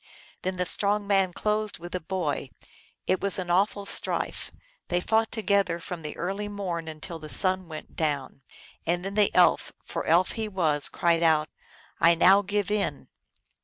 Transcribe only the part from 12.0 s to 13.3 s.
now give in